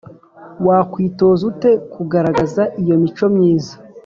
Wakwitoza 0.67 1.41
ute 1.51 1.71
kugaragaza 1.93 2.63
iyo 2.81 2.95
mico 3.01 3.25
myiza 3.35 3.73